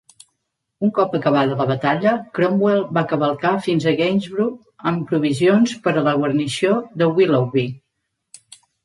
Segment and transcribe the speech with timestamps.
[0.85, 6.05] Un cop acabada la batalla, Cromwell va cavalcar fins a Gainsborough amb provisions per a
[6.09, 7.67] la guarnició de Willoughby.